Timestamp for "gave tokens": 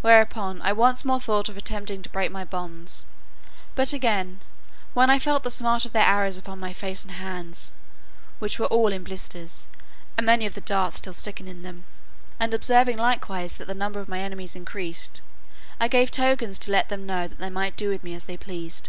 15.86-16.58